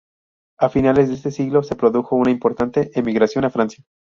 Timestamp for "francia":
3.51-3.85